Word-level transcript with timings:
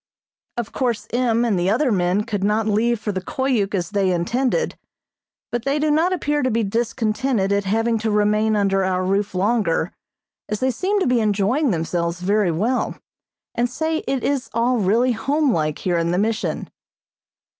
Of 0.57 0.71
course 0.71 1.07
M. 1.13 1.45
and 1.45 1.59
the 1.59 1.69
other 1.69 1.91
men 1.91 2.23
could 2.23 2.43
not 2.43 2.65
leave 2.65 2.99
for 2.99 3.11
the 3.11 3.21
Koyuk 3.21 3.75
as 3.75 3.91
they 3.91 4.11
intended, 4.11 4.75
but 5.51 5.63
they 5.63 5.77
do 5.77 5.91
not 5.91 6.11
appear 6.11 6.41
to 6.41 6.49
be 6.49 6.63
discontented 6.63 7.51
at 7.53 7.65
having 7.65 7.99
to 7.99 8.09
remain 8.09 8.55
under 8.55 8.83
our 8.83 9.05
roof 9.05 9.35
longer, 9.35 9.91
as 10.49 10.59
they 10.59 10.71
seem 10.71 10.99
to 11.01 11.05
be 11.07 11.19
enjoying 11.19 11.69
themselves 11.69 12.19
very 12.21 12.49
well, 12.49 12.97
and 13.53 13.69
say 13.69 13.99
it 14.07 14.23
is 14.23 14.49
all 14.55 14.77
really 14.79 15.11
home 15.11 15.53
like 15.53 15.77
here 15.77 15.99
in 15.99 16.09
the 16.09 16.17
Mission. 16.17 16.67